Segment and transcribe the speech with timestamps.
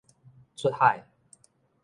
[0.55, 1.05] 出海